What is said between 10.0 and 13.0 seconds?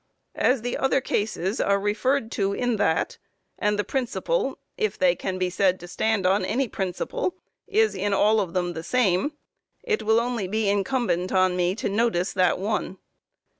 will only be incumbent on me to notice that one.